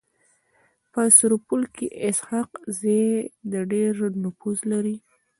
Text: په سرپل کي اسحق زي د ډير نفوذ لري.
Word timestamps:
په 0.91 1.01
سرپل 1.17 1.61
کي 1.75 1.87
اسحق 2.07 2.49
زي 2.79 3.03
د 3.51 3.53
ډير 3.71 3.93
نفوذ 4.23 4.57
لري. 4.71 4.95